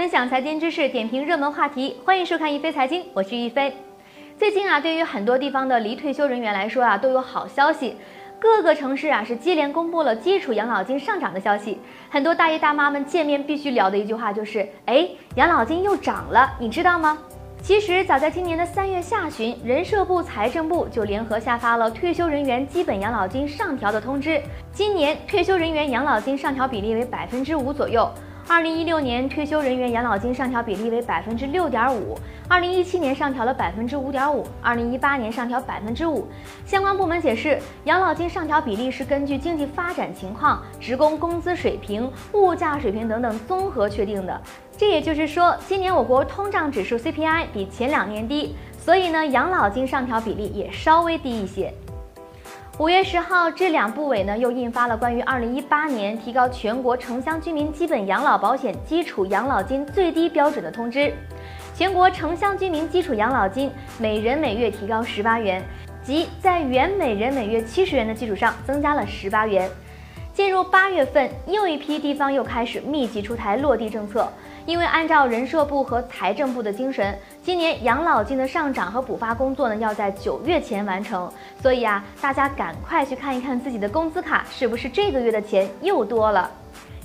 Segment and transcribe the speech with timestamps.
[0.00, 3.70] 分享财经知识，点评热门话题，欢迎收看一飞财经，我是一飞。
[4.38, 7.98] 最近啊，对于很多地方的离退休人员来说啊，都有好消息。
[8.40, 11.78] 各个城市啊是接连公布了基础养老金上涨的消息。
[12.08, 17.18] 很多大爷大妈们见面必须聊的一句话就是：哎，养老金又涨了，你知道吗？
[17.62, 24.40] 其实早在今年的三月下旬，人社部、财政部就联合下发了退休人员基本养老金上调的通知。
[24.72, 28.10] 今年退休人员养老金上调比例为百分之五左右。
[28.52, 32.18] 二零一六年退休人员养老金上调比例为百分之六点五，
[32.48, 36.26] 二零一七年上调了百分之五点五，二零一八年上调百分之五。
[36.66, 44.40] 相关部门解释，养老金上调比例是根据经济发展情况、职工工资水平、物价水平等等综合确定的。
[44.76, 51.72] 这也就是说，今年我国通胀指数 CPI 比前两年低，所以呢，养老金上调比例也稍微低一些。
[52.80, 61.12] 五月十号，这两部委呢又印发了关于二零一八年提高全国城乡居民基本养老保险基础养老金最低标准的通知。
[61.74, 65.62] 全国城乡居民基础养老金每人每月提高十八元，
[66.02, 69.68] 即在原每人每月七十元的基础上增加了十八元。
[70.32, 74.26] 进入八月份，又一批地方又开始密集出台落地政策。
[74.66, 81.30] 因为按照人社部和财政部的精神，今年养老金的上涨和补发工作呢要在九月前完成，
[81.62, 86.50] 所以啊，大家赶快去看一看自己的工资卡是不是这个月的钱又多了。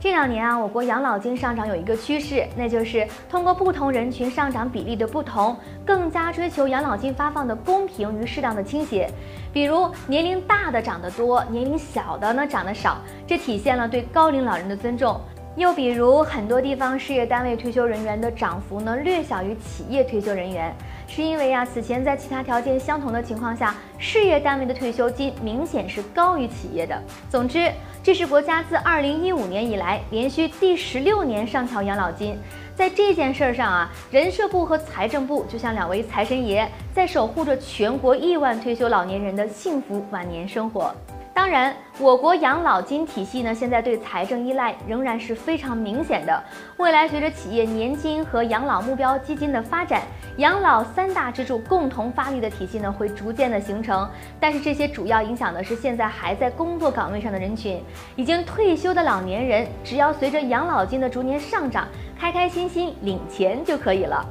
[0.00, 5.56] 这两年啊，我国养老金上涨有一个趋势，那就是通过不同人群上涨比例的不同，
[5.86, 9.08] 更加追求养老金发放的公平与适当的倾斜。
[9.52, 12.96] 比如年龄大的涨得多，年龄小的呢涨得少，
[13.28, 15.20] 这体现了对高龄老人的尊重。
[15.54, 20.74] 又比如，很多地方事业单位退休人员的涨幅呢略小于企业退休人员，
[21.06, 26.98] 是因为啊，此前在其他条件相同的情况下，事业单位的退休金明显是高于企业的。
[27.28, 27.70] 总之，
[28.02, 32.34] 这是国家自二零一五年以来连续第十六年上调养老金。
[32.74, 40.94] 在这件事上啊，人社部和财政部就像两位财神爷，在守护着全国亿万退休老年人的幸福晚年生活。
[41.34, 46.42] 当然，我国养老金体系呢，现在对财政依赖仍然是非常明显的。
[46.76, 50.02] 未来随着企业年金和养老目标基金的发展，
[50.36, 54.06] 养老三大支柱共同发力的体系呢，会逐渐的形成。
[54.38, 57.82] 但是这些主要影响的是现在还在工作岗位上的人群，
[58.14, 61.88] 已经退休的老年人，只要随着养老金的逐年上涨，
[62.18, 64.22] 开开心心领钱就可以了。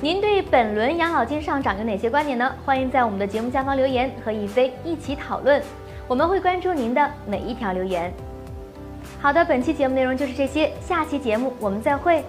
[0.00, 2.52] 您对本轮养老金上涨有哪些观点呢？
[2.64, 5.62] 欢迎在我们的节目下方留言，和一飞一起讨论。
[6.12, 8.12] 我们会关注您的每一条留言。
[9.18, 12.22] 好的本期节目内容就是这些下期节目我们再会。